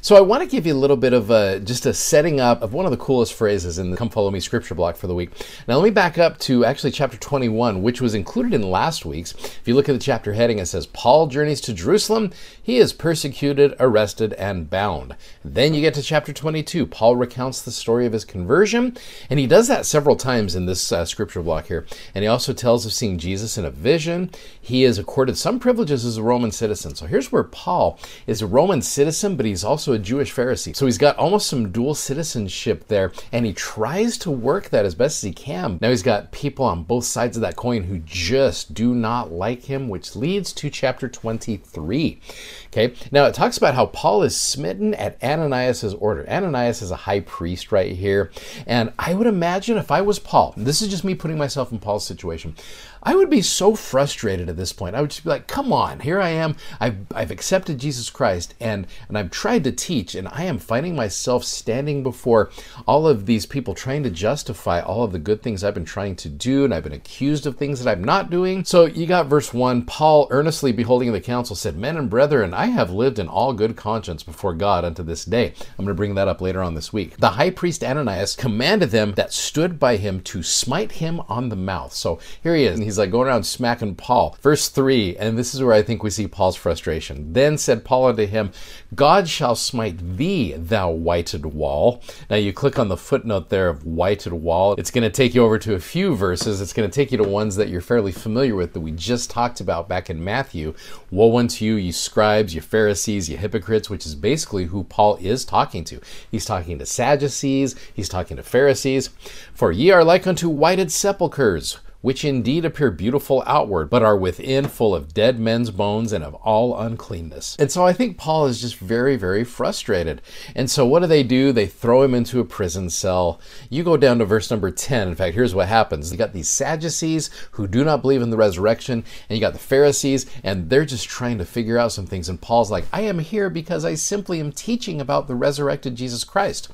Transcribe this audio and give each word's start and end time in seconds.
So 0.00 0.14
I 0.16 0.20
want 0.20 0.42
to 0.42 0.48
give 0.48 0.64
you 0.64 0.74
a 0.74 0.78
little 0.78 0.96
bit 0.96 1.12
of 1.12 1.30
a, 1.30 1.58
just 1.58 1.84
a 1.84 1.92
setting 1.92 2.40
up 2.40 2.62
of 2.62 2.72
one 2.72 2.84
of 2.84 2.92
the 2.92 2.96
coolest 2.96 3.34
phrases 3.34 3.78
in 3.78 3.90
the 3.90 3.96
Come 3.96 4.08
Follow 4.08 4.30
Me 4.30 4.38
scripture 4.38 4.76
block 4.76 4.96
for 4.96 5.08
the 5.08 5.14
week. 5.14 5.30
Now 5.66 5.76
let 5.76 5.84
me 5.84 5.90
back 5.90 6.18
up 6.18 6.38
to 6.40 6.64
actually 6.64 6.92
chapter 6.92 7.16
21, 7.16 7.82
which 7.82 8.00
was 8.00 8.14
included 8.14 8.54
in 8.54 8.62
last 8.70 9.04
week's. 9.04 9.32
If 9.32 9.62
you 9.66 9.74
look 9.74 9.88
at 9.88 9.92
the 9.92 9.98
chapter 9.98 10.34
heading, 10.34 10.60
it 10.60 10.66
says, 10.66 10.86
Paul 10.86 11.26
journeys 11.26 11.60
to 11.62 11.72
Jerusalem. 11.72 12.30
He 12.62 12.78
is 12.78 12.92
persecuted, 12.92 13.74
arrested, 13.80 14.34
and 14.34 14.70
bound. 14.70 15.16
Then 15.44 15.74
you 15.74 15.80
get 15.80 15.94
to 15.94 16.02
chapter 16.02 16.32
22. 16.32 16.86
Paul 16.86 17.16
recounts 17.16 17.60
the 17.60 17.72
story 17.72 18.06
of 18.06 18.12
his 18.12 18.24
conversion, 18.24 18.96
and 19.28 19.40
he 19.40 19.48
does 19.48 19.66
that 19.66 19.84
several 19.84 20.14
times 20.14 20.54
in 20.54 20.66
this 20.66 20.92
uh, 20.92 21.04
scripture 21.06 21.42
block 21.42 21.66
here. 21.66 21.86
And 22.14 22.22
he 22.22 22.28
also 22.28 22.52
tells 22.52 22.86
of 22.86 22.92
seeing 22.92 23.18
Jesus 23.18 23.58
in 23.58 23.64
a 23.64 23.70
vision. 23.70 24.30
He 24.60 24.84
is 24.84 24.98
accorded 24.98 25.36
some 25.36 25.58
privileges 25.58 26.04
as 26.04 26.16
a 26.16 26.22
Roman 26.22 26.52
citizen. 26.52 26.94
So 26.94 27.06
here's 27.06 27.32
where 27.32 27.44
Paul 27.44 27.98
is 28.26 28.42
a 28.42 28.46
Roman 28.46 28.82
citizen, 28.82 29.34
but 29.34 29.46
he's 29.46 29.64
also 29.64 29.87
also 29.88 29.98
a 29.98 30.04
Jewish 30.04 30.34
Pharisee. 30.34 30.76
So 30.76 30.84
he's 30.84 30.98
got 30.98 31.16
almost 31.16 31.48
some 31.48 31.72
dual 31.72 31.94
citizenship 31.94 32.88
there, 32.88 33.10
and 33.32 33.46
he 33.46 33.54
tries 33.54 34.18
to 34.18 34.30
work 34.30 34.68
that 34.68 34.84
as 34.84 34.94
best 34.94 35.18
as 35.18 35.28
he 35.28 35.32
can. 35.32 35.78
Now 35.80 35.88
he's 35.88 36.02
got 36.02 36.30
people 36.30 36.66
on 36.66 36.82
both 36.82 37.04
sides 37.04 37.38
of 37.38 37.40
that 37.40 37.56
coin 37.56 37.84
who 37.84 37.98
just 38.00 38.74
do 38.74 38.94
not 38.94 39.32
like 39.32 39.62
him, 39.64 39.88
which 39.88 40.14
leads 40.14 40.52
to 40.54 40.68
chapter 40.68 41.08
23. 41.08 42.20
Okay, 42.66 42.92
now 43.10 43.24
it 43.24 43.34
talks 43.34 43.56
about 43.56 43.74
how 43.74 43.86
Paul 43.86 44.22
is 44.22 44.36
smitten 44.36 44.92
at 44.94 45.22
Ananias's 45.22 45.94
order. 45.94 46.28
Ananias 46.28 46.82
is 46.82 46.90
a 46.90 46.96
high 46.96 47.20
priest 47.20 47.72
right 47.72 47.92
here, 47.92 48.30
and 48.66 48.92
I 48.98 49.14
would 49.14 49.26
imagine 49.26 49.78
if 49.78 49.90
I 49.90 50.02
was 50.02 50.18
Paul, 50.18 50.52
this 50.56 50.82
is 50.82 50.88
just 50.88 51.04
me 51.04 51.14
putting 51.14 51.38
myself 51.38 51.72
in 51.72 51.78
Paul's 51.78 52.06
situation, 52.06 52.54
I 53.02 53.14
would 53.14 53.30
be 53.30 53.42
so 53.42 53.74
frustrated 53.74 54.48
at 54.48 54.56
this 54.56 54.72
point. 54.72 54.96
I 54.96 55.00
would 55.00 55.10
just 55.10 55.24
be 55.24 55.30
like, 55.30 55.46
come 55.46 55.72
on, 55.72 56.00
here 56.00 56.20
I 56.20 56.30
am. 56.30 56.56
I've, 56.80 56.98
I've 57.14 57.30
accepted 57.30 57.78
Jesus 57.78 58.10
Christ 58.10 58.54
and, 58.60 58.86
and 59.08 59.16
I've 59.16 59.30
tried 59.30 59.64
to 59.64 59.72
teach, 59.78 60.14
and 60.14 60.26
I 60.28 60.44
am 60.44 60.58
finding 60.58 60.96
myself 60.96 61.44
standing 61.44 62.02
before 62.02 62.50
all 62.86 63.06
of 63.06 63.26
these 63.26 63.46
people 63.46 63.74
trying 63.74 64.02
to 64.02 64.10
justify 64.10 64.80
all 64.80 65.04
of 65.04 65.12
the 65.12 65.18
good 65.18 65.42
things 65.42 65.62
I've 65.62 65.74
been 65.74 65.84
trying 65.84 66.16
to 66.16 66.28
do, 66.28 66.64
and 66.64 66.74
I've 66.74 66.82
been 66.82 66.92
accused 66.92 67.46
of 67.46 67.56
things 67.56 67.82
that 67.82 67.90
I'm 67.90 68.02
not 68.02 68.30
doing. 68.30 68.64
So 68.64 68.86
you 68.86 69.06
got 69.06 69.26
verse 69.26 69.54
1 69.54 69.82
Paul, 69.82 70.26
earnestly 70.30 70.72
beholding 70.72 71.12
the 71.12 71.20
council, 71.20 71.54
said, 71.54 71.76
Men 71.76 71.96
and 71.96 72.10
brethren, 72.10 72.52
I 72.52 72.66
have 72.66 72.90
lived 72.90 73.18
in 73.18 73.28
all 73.28 73.52
good 73.52 73.76
conscience 73.76 74.22
before 74.22 74.54
God 74.54 74.84
unto 74.84 75.04
this 75.04 75.24
day. 75.24 75.54
I'm 75.78 75.84
going 75.84 75.88
to 75.88 75.94
bring 75.94 76.16
that 76.16 76.28
up 76.28 76.40
later 76.40 76.62
on 76.62 76.74
this 76.74 76.92
week. 76.92 77.16
The 77.18 77.30
high 77.30 77.50
priest 77.50 77.84
Ananias 77.84 78.34
commanded 78.34 78.90
them 78.90 79.12
that 79.14 79.32
stood 79.32 79.78
by 79.78 79.96
him 79.96 80.20
to 80.22 80.42
smite 80.42 80.92
him 80.92 81.20
on 81.28 81.48
the 81.48 81.56
mouth. 81.56 81.92
So 81.92 82.18
here 82.42 82.56
he 82.56 82.64
is 82.64 82.78
he's 82.88 82.98
like 82.98 83.10
going 83.10 83.28
around 83.28 83.44
smacking 83.44 83.94
Paul. 83.94 84.36
Verse 84.40 84.68
3, 84.68 85.16
and 85.16 85.38
this 85.38 85.54
is 85.54 85.62
where 85.62 85.74
I 85.74 85.82
think 85.82 86.02
we 86.02 86.10
see 86.10 86.26
Paul's 86.26 86.56
frustration. 86.56 87.32
Then 87.32 87.58
said 87.58 87.84
Paul 87.84 88.06
unto 88.06 88.26
him, 88.26 88.52
God 88.94 89.28
shall 89.28 89.54
smite 89.68 90.16
thee, 90.16 90.54
thou 90.54 90.90
whited 90.90 91.44
wall. 91.44 92.02
Now 92.30 92.36
you 92.36 92.52
click 92.52 92.78
on 92.78 92.88
the 92.88 92.96
footnote 92.96 93.50
there 93.50 93.68
of 93.68 93.84
whited 93.84 94.32
wall. 94.32 94.74
It's 94.78 94.90
going 94.90 95.04
to 95.04 95.10
take 95.10 95.34
you 95.34 95.44
over 95.44 95.58
to 95.58 95.74
a 95.74 95.78
few 95.78 96.16
verses. 96.16 96.60
It's 96.60 96.72
going 96.72 96.88
to 96.88 96.94
take 96.94 97.12
you 97.12 97.18
to 97.18 97.28
ones 97.28 97.56
that 97.56 97.68
you're 97.68 97.80
fairly 97.82 98.12
familiar 98.12 98.54
with 98.54 98.72
that 98.72 98.80
we 98.80 98.92
just 98.92 99.30
talked 99.30 99.60
about 99.60 99.88
back 99.88 100.08
in 100.08 100.24
Matthew. 100.24 100.74
Woe 101.10 101.36
unto 101.36 101.64
you, 101.64 101.74
you 101.74 101.92
scribes, 101.92 102.54
you 102.54 102.62
Pharisees, 102.62 103.28
you 103.28 103.36
hypocrites, 103.36 103.90
which 103.90 104.06
is 104.06 104.14
basically 104.14 104.64
who 104.66 104.84
Paul 104.84 105.16
is 105.20 105.44
talking 105.44 105.84
to. 105.84 106.00
He's 106.30 106.46
talking 106.46 106.78
to 106.78 106.86
Sadducees, 106.86 107.76
he's 107.92 108.08
talking 108.08 108.38
to 108.38 108.42
Pharisees. 108.42 109.10
For 109.52 109.70
ye 109.70 109.90
are 109.90 110.04
like 110.04 110.26
unto 110.26 110.48
whited 110.48 110.90
sepulchres 110.90 111.78
which 112.00 112.24
indeed 112.24 112.64
appear 112.64 112.90
beautiful 112.90 113.42
outward, 113.46 113.90
but 113.90 114.02
are 114.02 114.16
within 114.16 114.68
full 114.68 114.94
of 114.94 115.12
dead 115.12 115.38
men's 115.38 115.70
bones 115.70 116.12
and 116.12 116.22
of 116.22 116.34
all 116.36 116.78
uncleanness. 116.78 117.56
And 117.58 117.70
so 117.70 117.84
I 117.84 117.92
think 117.92 118.16
Paul 118.16 118.46
is 118.46 118.60
just 118.60 118.76
very, 118.76 119.16
very 119.16 119.44
frustrated. 119.44 120.22
And 120.54 120.70
so 120.70 120.86
what 120.86 121.00
do 121.00 121.06
they 121.06 121.22
do? 121.22 121.52
They 121.52 121.66
throw 121.66 122.02
him 122.02 122.14
into 122.14 122.40
a 122.40 122.44
prison 122.44 122.90
cell. 122.90 123.40
You 123.68 123.82
go 123.82 123.96
down 123.96 124.18
to 124.18 124.24
verse 124.24 124.50
number 124.50 124.70
10. 124.70 125.08
In 125.08 125.14
fact, 125.14 125.34
here's 125.34 125.54
what 125.54 125.68
happens. 125.68 126.12
You 126.12 126.18
got 126.18 126.32
these 126.32 126.48
Sadducees 126.48 127.30
who 127.52 127.66
do 127.66 127.84
not 127.84 128.02
believe 128.02 128.22
in 128.22 128.30
the 128.30 128.36
resurrection, 128.36 129.04
and 129.28 129.36
you 129.36 129.40
got 129.40 129.52
the 129.52 129.58
Pharisees, 129.58 130.26
and 130.44 130.70
they're 130.70 130.84
just 130.84 131.08
trying 131.08 131.38
to 131.38 131.44
figure 131.44 131.78
out 131.78 131.92
some 131.92 132.06
things. 132.06 132.28
And 132.28 132.40
Paul's 132.40 132.70
like, 132.70 132.84
I 132.92 133.02
am 133.02 133.18
here 133.18 133.50
because 133.50 133.84
I 133.84 133.94
simply 133.94 134.40
am 134.40 134.52
teaching 134.52 135.00
about 135.00 135.26
the 135.26 135.34
resurrected 135.34 135.96
Jesus 135.96 136.24
Christ. 136.24 136.68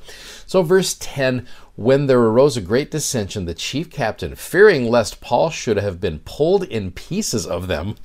So 0.45 0.61
verse 0.61 0.95
10 0.99 1.47
when 1.75 2.07
there 2.07 2.19
arose 2.19 2.55
a 2.55 2.61
great 2.61 2.89
dissension, 2.89 3.45
the 3.45 3.53
chief 3.53 3.89
captain, 3.89 4.35
fearing 4.35 4.89
lest 4.89 5.19
Paul 5.19 5.49
should 5.49 5.77
have 5.77 5.99
been 5.99 6.19
pulled 6.19 6.63
in 6.63 6.91
pieces 6.91 7.45
of 7.45 7.67
them, 7.67 7.95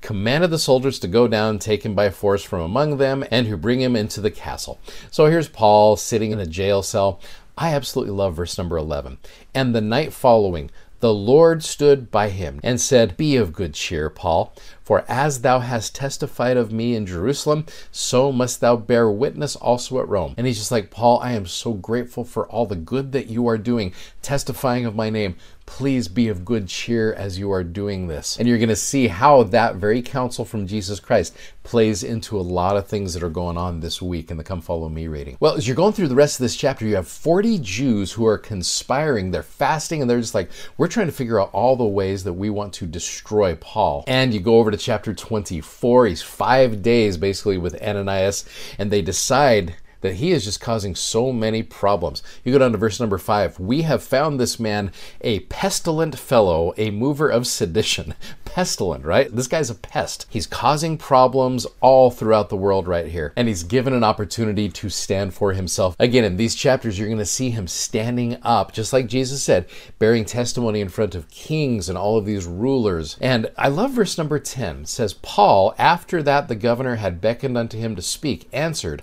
commanded 0.00 0.50
the 0.50 0.58
soldiers 0.58 0.98
to 1.00 1.08
go 1.08 1.26
down, 1.26 1.58
take 1.58 1.84
him 1.84 1.94
by 1.94 2.10
force 2.10 2.44
from 2.44 2.60
among 2.60 2.98
them, 2.98 3.24
and 3.30 3.48
to 3.48 3.56
bring 3.56 3.80
him 3.80 3.96
into 3.96 4.20
the 4.20 4.30
castle. 4.30 4.78
So 5.10 5.26
here's 5.26 5.48
Paul 5.48 5.96
sitting 5.96 6.30
in 6.30 6.38
a 6.38 6.46
jail 6.46 6.82
cell. 6.82 7.20
I 7.58 7.74
absolutely 7.74 8.14
love 8.14 8.36
verse 8.36 8.56
number 8.58 8.76
11. 8.76 9.18
And 9.54 9.74
the 9.74 9.80
night 9.80 10.12
following, 10.12 10.70
the 11.00 11.12
Lord 11.12 11.62
stood 11.62 12.10
by 12.10 12.30
him 12.30 12.60
and 12.62 12.80
said, 12.80 13.16
Be 13.16 13.36
of 13.36 13.52
good 13.52 13.74
cheer, 13.74 14.08
Paul, 14.08 14.54
for 14.86 15.04
as 15.08 15.40
thou 15.40 15.58
hast 15.58 15.96
testified 15.96 16.56
of 16.56 16.70
me 16.70 16.94
in 16.94 17.06
Jerusalem, 17.06 17.66
so 17.90 18.30
must 18.30 18.60
thou 18.60 18.76
bear 18.76 19.10
witness 19.10 19.56
also 19.56 19.98
at 20.00 20.08
Rome. 20.08 20.34
And 20.38 20.46
he's 20.46 20.58
just 20.58 20.70
like, 20.70 20.92
Paul, 20.92 21.18
I 21.18 21.32
am 21.32 21.44
so 21.44 21.72
grateful 21.72 22.22
for 22.24 22.46
all 22.46 22.66
the 22.66 22.76
good 22.76 23.10
that 23.10 23.26
you 23.26 23.48
are 23.48 23.58
doing, 23.58 23.92
testifying 24.22 24.86
of 24.86 24.94
my 24.94 25.10
name. 25.10 25.34
Please 25.66 26.06
be 26.06 26.28
of 26.28 26.44
good 26.44 26.68
cheer 26.68 27.12
as 27.12 27.40
you 27.40 27.50
are 27.50 27.64
doing 27.64 28.06
this. 28.06 28.36
And 28.38 28.46
you're 28.46 28.56
going 28.56 28.68
to 28.68 28.76
see 28.76 29.08
how 29.08 29.42
that 29.42 29.74
very 29.74 30.00
counsel 30.00 30.44
from 30.44 30.68
Jesus 30.68 31.00
Christ 31.00 31.36
plays 31.64 32.04
into 32.04 32.38
a 32.38 32.40
lot 32.40 32.76
of 32.76 32.86
things 32.86 33.12
that 33.14 33.24
are 33.24 33.28
going 33.28 33.58
on 33.58 33.80
this 33.80 34.00
week 34.00 34.30
in 34.30 34.36
the 34.36 34.44
Come 34.44 34.60
Follow 34.60 34.88
Me 34.88 35.08
reading. 35.08 35.36
Well, 35.40 35.56
as 35.56 35.66
you're 35.66 35.74
going 35.74 35.92
through 35.92 36.06
the 36.06 36.14
rest 36.14 36.38
of 36.38 36.44
this 36.44 36.54
chapter, 36.54 36.86
you 36.86 36.94
have 36.94 37.08
40 37.08 37.58
Jews 37.58 38.12
who 38.12 38.24
are 38.24 38.38
conspiring. 38.38 39.32
They're 39.32 39.42
fasting 39.42 40.00
and 40.00 40.08
they're 40.08 40.20
just 40.20 40.36
like, 40.36 40.50
we're 40.78 40.86
trying 40.86 41.06
to 41.06 41.12
figure 41.12 41.40
out 41.40 41.50
all 41.52 41.74
the 41.74 41.84
ways 41.84 42.22
that 42.22 42.34
we 42.34 42.48
want 42.48 42.72
to 42.74 42.86
destroy 42.86 43.56
Paul. 43.56 44.04
And 44.06 44.32
you 44.32 44.38
go 44.38 44.58
over 44.58 44.70
to 44.70 44.75
chapter 44.76 45.14
24. 45.14 46.06
He's 46.06 46.22
five 46.22 46.82
days 46.82 47.16
basically 47.16 47.58
with 47.58 47.80
Ananias, 47.82 48.44
and 48.78 48.90
they 48.90 49.02
decide 49.02 49.76
that 50.00 50.14
he 50.14 50.32
is 50.32 50.44
just 50.44 50.60
causing 50.60 50.94
so 50.94 51.32
many 51.32 51.62
problems. 51.62 52.22
You 52.44 52.52
go 52.52 52.58
down 52.58 52.72
to 52.72 52.78
verse 52.78 53.00
number 53.00 53.18
five. 53.18 53.58
We 53.58 53.82
have 53.82 54.02
found 54.02 54.38
this 54.38 54.60
man 54.60 54.92
a 55.20 55.40
pestilent 55.40 56.18
fellow, 56.18 56.72
a 56.76 56.90
mover 56.90 57.28
of 57.28 57.46
sedition. 57.46 58.14
Pestilent, 58.44 59.04
right? 59.04 59.34
This 59.34 59.48
guy's 59.48 59.68
a 59.68 59.74
pest. 59.74 60.24
He's 60.30 60.46
causing 60.46 60.96
problems 60.96 61.66
all 61.82 62.10
throughout 62.10 62.48
the 62.48 62.56
world 62.56 62.88
right 62.88 63.06
here. 63.06 63.34
And 63.36 63.48
he's 63.48 63.62
given 63.62 63.92
an 63.92 64.04
opportunity 64.04 64.70
to 64.70 64.88
stand 64.88 65.34
for 65.34 65.52
himself. 65.52 65.94
Again, 65.98 66.24
in 66.24 66.38
these 66.38 66.54
chapters, 66.54 66.98
you're 66.98 67.08
going 67.08 67.18
to 67.18 67.26
see 67.26 67.50
him 67.50 67.66
standing 67.66 68.38
up, 68.42 68.72
just 68.72 68.94
like 68.94 69.08
Jesus 69.08 69.42
said, 69.42 69.66
bearing 69.98 70.24
testimony 70.24 70.80
in 70.80 70.88
front 70.88 71.14
of 71.14 71.28
kings 71.30 71.88
and 71.88 71.98
all 71.98 72.16
of 72.16 72.24
these 72.24 72.46
rulers. 72.46 73.18
And 73.20 73.50
I 73.58 73.68
love 73.68 73.90
verse 73.90 74.16
number 74.16 74.38
10. 74.38 74.82
It 74.82 74.88
says, 74.88 75.12
Paul, 75.12 75.74
after 75.78 76.22
that 76.22 76.48
the 76.48 76.54
governor 76.54 76.96
had 76.96 77.20
beckoned 77.20 77.58
unto 77.58 77.78
him 77.78 77.94
to 77.96 78.02
speak, 78.02 78.48
answered, 78.52 79.02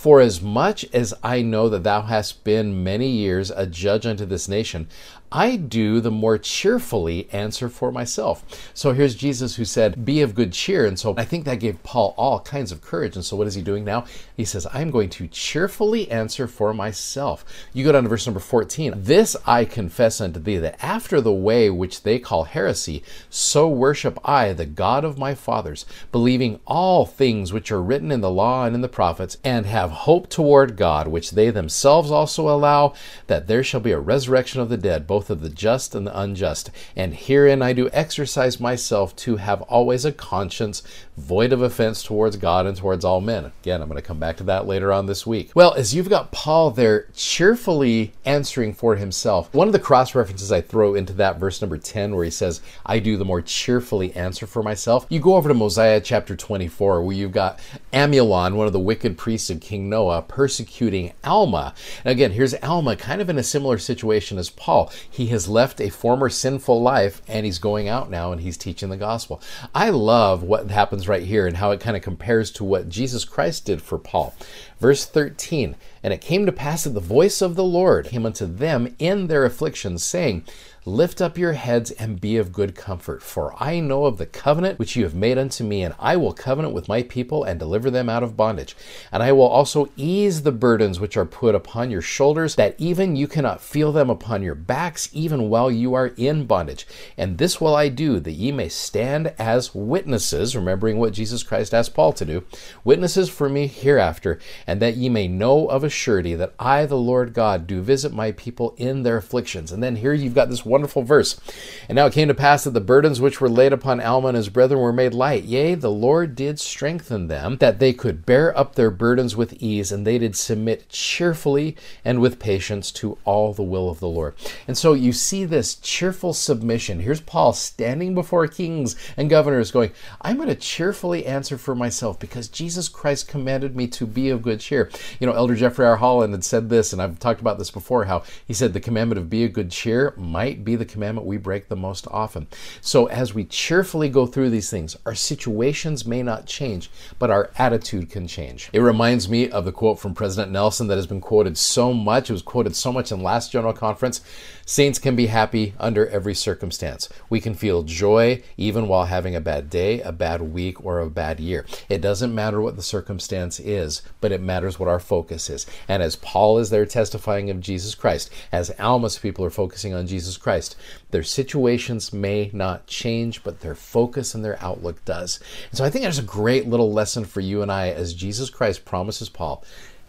for 0.00 0.22
as 0.22 0.40
much 0.40 0.86
as 0.94 1.12
I 1.22 1.42
know 1.42 1.68
that 1.68 1.82
thou 1.82 2.00
hast 2.00 2.42
been 2.42 2.82
many 2.82 3.10
years 3.10 3.50
a 3.50 3.66
judge 3.66 4.06
unto 4.06 4.24
this 4.24 4.48
nation, 4.48 4.88
I 5.32 5.56
do 5.56 6.00
the 6.00 6.10
more 6.10 6.38
cheerfully 6.38 7.28
answer 7.30 7.68
for 7.68 7.92
myself. 7.92 8.44
So 8.74 8.92
here's 8.92 9.14
Jesus 9.14 9.56
who 9.56 9.64
said, 9.64 10.04
Be 10.04 10.22
of 10.22 10.34
good 10.34 10.52
cheer. 10.52 10.86
And 10.86 10.98
so 10.98 11.14
I 11.16 11.24
think 11.24 11.44
that 11.44 11.60
gave 11.60 11.82
Paul 11.82 12.14
all 12.16 12.40
kinds 12.40 12.72
of 12.72 12.80
courage. 12.80 13.14
And 13.14 13.24
so 13.24 13.36
what 13.36 13.46
is 13.46 13.54
he 13.54 13.62
doing 13.62 13.84
now? 13.84 14.06
He 14.36 14.44
says, 14.44 14.66
I'm 14.72 14.90
going 14.90 15.10
to 15.10 15.28
cheerfully 15.28 16.10
answer 16.10 16.46
for 16.46 16.74
myself. 16.74 17.44
You 17.72 17.84
go 17.84 17.92
down 17.92 18.04
to 18.04 18.08
verse 18.08 18.26
number 18.26 18.40
14. 18.40 18.94
This 18.96 19.36
I 19.46 19.64
confess 19.64 20.20
unto 20.20 20.40
thee, 20.40 20.58
that 20.58 20.82
after 20.82 21.20
the 21.20 21.32
way 21.32 21.70
which 21.70 22.02
they 22.02 22.18
call 22.18 22.44
heresy, 22.44 23.02
so 23.28 23.68
worship 23.68 24.18
I 24.24 24.52
the 24.52 24.66
God 24.66 25.04
of 25.04 25.18
my 25.18 25.34
fathers, 25.34 25.86
believing 26.10 26.58
all 26.66 27.06
things 27.06 27.52
which 27.52 27.70
are 27.70 27.82
written 27.82 28.10
in 28.10 28.20
the 28.20 28.30
law 28.30 28.64
and 28.64 28.74
in 28.74 28.80
the 28.80 28.88
prophets, 28.88 29.36
and 29.44 29.66
have 29.66 29.90
hope 29.90 30.28
toward 30.28 30.76
God, 30.76 31.06
which 31.08 31.32
they 31.32 31.50
themselves 31.50 32.10
also 32.10 32.48
allow, 32.48 32.94
that 33.26 33.46
there 33.46 33.62
shall 33.62 33.80
be 33.80 33.92
a 33.92 34.00
resurrection 34.00 34.60
of 34.60 34.68
the 34.68 34.76
dead, 34.76 35.06
both 35.06 35.19
both 35.20 35.28
of 35.28 35.42
the 35.42 35.50
just 35.50 35.94
and 35.94 36.06
the 36.06 36.18
unjust. 36.18 36.70
And 36.96 37.12
herein 37.12 37.60
I 37.60 37.74
do 37.74 37.90
exercise 37.92 38.58
myself 38.58 39.14
to 39.16 39.36
have 39.36 39.60
always 39.62 40.06
a 40.06 40.12
conscience 40.12 40.82
void 41.20 41.52
of 41.52 41.62
offense 41.62 42.02
towards 42.02 42.36
God 42.36 42.66
and 42.66 42.76
towards 42.76 43.04
all 43.04 43.20
men. 43.20 43.52
Again, 43.62 43.82
I'm 43.82 43.88
going 43.88 44.00
to 44.00 44.06
come 44.06 44.18
back 44.18 44.38
to 44.38 44.44
that 44.44 44.66
later 44.66 44.92
on 44.92 45.06
this 45.06 45.26
week. 45.26 45.52
Well, 45.54 45.74
as 45.74 45.94
you've 45.94 46.08
got 46.08 46.32
Paul 46.32 46.70
there 46.70 47.06
cheerfully 47.14 48.12
answering 48.24 48.72
for 48.72 48.96
himself, 48.96 49.52
one 49.54 49.68
of 49.68 49.72
the 49.72 49.78
cross 49.78 50.14
references 50.14 50.50
I 50.50 50.60
throw 50.60 50.94
into 50.94 51.12
that 51.14 51.38
verse 51.38 51.60
number 51.60 51.76
10 51.76 52.14
where 52.14 52.24
he 52.24 52.30
says, 52.30 52.60
I 52.86 52.98
do 52.98 53.16
the 53.16 53.24
more 53.24 53.42
cheerfully 53.42 54.12
answer 54.14 54.46
for 54.46 54.62
myself. 54.62 55.06
You 55.10 55.20
go 55.20 55.36
over 55.36 55.48
to 55.48 55.54
Mosiah 55.54 56.00
chapter 56.00 56.34
24 56.34 57.02
where 57.02 57.16
you've 57.16 57.32
got 57.32 57.60
Amulon, 57.92 58.56
one 58.56 58.66
of 58.66 58.72
the 58.72 58.80
wicked 58.80 59.18
priests 59.18 59.50
of 59.50 59.60
King 59.60 59.90
Noah, 59.90 60.22
persecuting 60.22 61.12
Alma. 61.22 61.74
And 62.04 62.12
again, 62.12 62.32
here's 62.32 62.54
Alma 62.54 62.96
kind 62.96 63.20
of 63.20 63.28
in 63.28 63.38
a 63.38 63.42
similar 63.42 63.78
situation 63.78 64.38
as 64.38 64.48
Paul. 64.48 64.90
He 65.08 65.26
has 65.26 65.48
left 65.48 65.80
a 65.80 65.90
former 65.90 66.30
sinful 66.30 66.80
life 66.80 67.20
and 67.28 67.44
he's 67.44 67.58
going 67.58 67.88
out 67.88 68.10
now 68.10 68.32
and 68.32 68.40
he's 68.40 68.56
teaching 68.56 68.88
the 68.88 68.96
gospel. 68.96 69.42
I 69.74 69.90
love 69.90 70.42
what 70.42 70.70
happens 70.70 71.08
right 71.10 71.24
here 71.24 71.46
and 71.46 71.56
how 71.58 71.72
it 71.72 71.80
kind 71.80 71.96
of 71.96 72.02
compares 72.02 72.50
to 72.52 72.64
what 72.64 72.88
Jesus 72.88 73.24
Christ 73.24 73.66
did 73.66 73.82
for 73.82 73.98
Paul. 73.98 74.34
Verse 74.78 75.04
13 75.04 75.76
And 76.02 76.12
it 76.12 76.20
came 76.20 76.46
to 76.46 76.52
pass 76.52 76.84
that 76.84 76.90
the 76.90 77.00
voice 77.00 77.42
of 77.42 77.56
the 77.56 77.64
Lord 77.64 78.06
came 78.06 78.24
unto 78.24 78.46
them 78.46 78.94
in 78.98 79.26
their 79.26 79.44
afflictions, 79.44 80.02
saying, 80.02 80.44
Lift 80.86 81.20
up 81.20 81.36
your 81.36 81.52
heads 81.52 81.90
and 81.90 82.18
be 82.18 82.38
of 82.38 82.54
good 82.54 82.74
comfort, 82.74 83.22
for 83.22 83.54
I 83.62 83.80
know 83.80 84.06
of 84.06 84.16
the 84.16 84.24
covenant 84.24 84.78
which 84.78 84.96
you 84.96 85.04
have 85.04 85.14
made 85.14 85.36
unto 85.36 85.62
me, 85.62 85.82
and 85.82 85.94
I 85.98 86.16
will 86.16 86.32
covenant 86.32 86.72
with 86.72 86.88
my 86.88 87.02
people 87.02 87.44
and 87.44 87.58
deliver 87.58 87.90
them 87.90 88.08
out 88.08 88.22
of 88.22 88.34
bondage. 88.34 88.74
And 89.12 89.22
I 89.22 89.30
will 89.32 89.46
also 89.46 89.90
ease 89.94 90.40
the 90.40 90.52
burdens 90.52 90.98
which 90.98 91.18
are 91.18 91.26
put 91.26 91.54
upon 91.54 91.90
your 91.90 92.00
shoulders, 92.00 92.54
that 92.54 92.76
even 92.78 93.14
you 93.14 93.28
cannot 93.28 93.60
feel 93.60 93.92
them 93.92 94.08
upon 94.08 94.42
your 94.42 94.54
backs, 94.54 95.10
even 95.12 95.50
while 95.50 95.70
you 95.70 95.92
are 95.92 96.14
in 96.16 96.46
bondage. 96.46 96.86
And 97.18 97.36
this 97.36 97.60
will 97.60 97.74
I 97.76 97.90
do, 97.90 98.18
that 98.18 98.32
ye 98.32 98.50
may 98.50 98.70
stand 98.70 99.34
as 99.38 99.74
witnesses, 99.74 100.56
remembering 100.56 100.96
what 100.96 101.12
Jesus 101.12 101.42
Christ 101.42 101.74
asked 101.74 101.92
Paul 101.92 102.14
to 102.14 102.24
do, 102.24 102.42
witnesses 102.84 103.28
for 103.28 103.50
me 103.50 103.66
hereafter, 103.66 104.38
and 104.66 104.80
that 104.80 104.96
ye 104.96 105.10
may 105.10 105.28
know 105.28 105.66
of 105.66 105.84
a 105.84 105.89
surety 105.90 106.34
that 106.34 106.54
I, 106.58 106.86
the 106.86 106.96
Lord 106.96 107.34
God, 107.34 107.66
do 107.66 107.82
visit 107.82 108.12
my 108.12 108.32
people 108.32 108.74
in 108.76 109.02
their 109.02 109.16
afflictions. 109.16 109.72
And 109.72 109.82
then 109.82 109.96
here 109.96 110.12
you've 110.12 110.34
got 110.34 110.48
this 110.48 110.64
wonderful 110.64 111.02
verse. 111.02 111.40
And 111.88 111.96
now 111.96 112.06
it 112.06 112.12
came 112.12 112.28
to 112.28 112.34
pass 112.34 112.64
that 112.64 112.70
the 112.70 112.80
burdens 112.80 113.20
which 113.20 113.40
were 113.40 113.48
laid 113.48 113.72
upon 113.72 114.00
Alma 114.00 114.28
and 114.28 114.36
his 114.36 114.48
brethren 114.48 114.80
were 114.80 114.92
made 114.92 115.14
light. 115.14 115.44
Yea, 115.44 115.74
the 115.74 115.90
Lord 115.90 116.34
did 116.34 116.58
strengthen 116.60 117.28
them, 117.28 117.56
that 117.58 117.78
they 117.78 117.92
could 117.92 118.24
bear 118.24 118.56
up 118.56 118.74
their 118.74 118.90
burdens 118.90 119.36
with 119.36 119.54
ease, 119.62 119.92
and 119.92 120.06
they 120.06 120.18
did 120.18 120.36
submit 120.36 120.88
cheerfully 120.88 121.76
and 122.04 122.20
with 122.20 122.38
patience 122.38 122.90
to 122.92 123.18
all 123.24 123.52
the 123.52 123.62
will 123.62 123.90
of 123.90 124.00
the 124.00 124.08
Lord. 124.08 124.34
And 124.66 124.76
so 124.78 124.92
you 124.92 125.12
see 125.12 125.44
this 125.44 125.74
cheerful 125.74 126.32
submission. 126.32 127.00
Here's 127.00 127.20
Paul 127.20 127.52
standing 127.52 128.14
before 128.14 128.46
kings 128.46 128.96
and 129.16 129.30
governors 129.30 129.70
going, 129.70 129.92
I'm 130.20 130.36
going 130.36 130.48
to 130.48 130.54
cheerfully 130.54 131.26
answer 131.26 131.58
for 131.58 131.74
myself 131.74 132.18
because 132.18 132.48
Jesus 132.48 132.88
Christ 132.88 133.28
commanded 133.28 133.76
me 133.76 133.86
to 133.88 134.06
be 134.06 134.30
of 134.30 134.42
good 134.42 134.60
cheer. 134.60 134.90
You 135.18 135.26
know, 135.26 135.32
Elder 135.32 135.56
Jeffrey 135.80 135.92
R. 135.92 135.96
Holland 135.96 136.34
had 136.34 136.44
said 136.44 136.68
this, 136.68 136.92
and 136.92 137.00
I've 137.00 137.18
talked 137.18 137.40
about 137.40 137.56
this 137.56 137.70
before, 137.70 138.04
how 138.04 138.22
he 138.46 138.52
said 138.52 138.74
the 138.74 138.80
commandment 138.80 139.18
of 139.18 139.30
be 139.30 139.46
of 139.46 139.54
good 139.54 139.70
cheer 139.70 140.12
might 140.14 140.62
be 140.62 140.76
the 140.76 140.84
commandment 140.84 141.26
we 141.26 141.38
break 141.38 141.68
the 141.68 141.74
most 141.76 142.06
often. 142.10 142.48
So, 142.82 143.06
as 143.06 143.32
we 143.32 143.46
cheerfully 143.46 144.10
go 144.10 144.26
through 144.26 144.50
these 144.50 144.68
things, 144.68 144.94
our 145.06 145.14
situations 145.14 146.04
may 146.04 146.22
not 146.22 146.44
change, 146.44 146.90
but 147.18 147.30
our 147.30 147.50
attitude 147.56 148.10
can 148.10 148.28
change. 148.28 148.68
It 148.74 148.80
reminds 148.80 149.26
me 149.26 149.48
of 149.48 149.64
the 149.64 149.72
quote 149.72 149.98
from 149.98 150.12
President 150.12 150.52
Nelson 150.52 150.86
that 150.88 150.96
has 150.96 151.06
been 151.06 151.22
quoted 151.22 151.56
so 151.56 151.94
much. 151.94 152.28
It 152.28 152.34
was 152.34 152.42
quoted 152.42 152.76
so 152.76 152.92
much 152.92 153.10
in 153.10 153.22
last 153.22 153.50
General 153.50 153.72
Conference. 153.72 154.20
Saints 154.66 155.00
can 155.00 155.16
be 155.16 155.26
happy 155.26 155.74
under 155.80 156.06
every 156.08 156.34
circumstance. 156.34 157.08
We 157.28 157.40
can 157.40 157.54
feel 157.54 157.82
joy 157.82 158.42
even 158.56 158.86
while 158.86 159.06
having 159.06 159.34
a 159.34 159.40
bad 159.40 159.68
day, 159.68 160.00
a 160.02 160.12
bad 160.12 160.42
week, 160.42 160.84
or 160.84 161.00
a 161.00 161.10
bad 161.10 161.40
year. 161.40 161.66
It 161.88 162.00
doesn't 162.00 162.32
matter 162.32 162.60
what 162.60 162.76
the 162.76 162.82
circumstance 162.82 163.58
is, 163.58 164.02
but 164.20 164.30
it 164.30 164.40
matters 164.40 164.78
what 164.78 164.88
our 164.88 165.00
focus 165.00 165.50
is. 165.50 165.66
And 165.88 166.02
as 166.02 166.16
Paul 166.16 166.58
is 166.58 166.70
there 166.70 166.86
testifying 166.86 167.50
of 167.50 167.60
Jesus 167.60 167.94
Christ, 167.94 168.30
as 168.52 168.70
Alma's 168.78 169.18
people 169.18 169.44
are 169.44 169.50
focusing 169.50 169.94
on 169.94 170.06
Jesus 170.06 170.36
Christ, 170.36 170.76
their 171.10 171.22
situations 171.22 172.12
may 172.12 172.50
not 172.52 172.86
change, 172.86 173.42
but 173.42 173.60
their 173.60 173.74
focus 173.74 174.34
and 174.34 174.44
their 174.44 174.62
outlook 174.62 175.04
does. 175.04 175.40
And 175.70 175.78
so 175.78 175.84
I 175.84 175.90
think 175.90 176.02
there's 176.02 176.18
a 176.18 176.22
great 176.22 176.66
little 176.66 176.92
lesson 176.92 177.24
for 177.24 177.40
you 177.40 177.62
and 177.62 177.70
I 177.70 177.88
as 177.88 178.14
Jesus 178.14 178.50
Christ 178.50 178.84
promises 178.84 179.28
Paul 179.28 179.64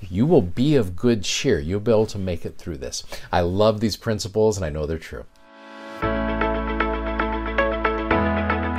you 0.09 0.25
will 0.25 0.41
be 0.41 0.75
of 0.75 0.95
good 0.95 1.23
cheer. 1.23 1.59
You'll 1.59 1.79
be 1.79 1.91
able 1.91 2.07
to 2.07 2.17
make 2.17 2.45
it 2.45 2.57
through 2.57 2.77
this. 2.77 3.03
I 3.31 3.41
love 3.41 3.79
these 3.79 3.97
principles 3.97 4.57
and 4.57 4.65
I 4.65 4.69
know 4.69 4.85
they're 4.85 4.97
true. 4.97 5.25